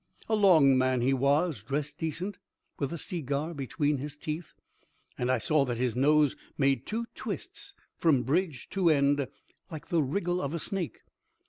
[0.27, 2.39] A long man he was, dressed decent,
[2.79, 4.53] with a segar between his teeth,
[5.15, 9.27] and I saw that his nose made two twists from bridge to end,
[9.69, 11.01] like the wriggle of a snake.